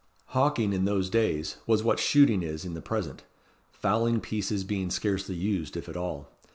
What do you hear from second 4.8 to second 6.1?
scarcely used, if at